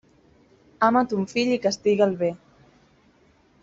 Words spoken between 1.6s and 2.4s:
castiga'l bé.